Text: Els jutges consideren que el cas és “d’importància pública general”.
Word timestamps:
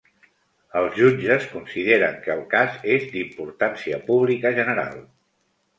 Els 0.79 0.95
jutges 1.01 1.45
consideren 1.51 2.17
que 2.25 2.33
el 2.37 2.41
cas 2.55 2.81
és 2.95 3.07
“d’importància 3.13 4.05
pública 4.11 4.55
general”. 4.63 5.03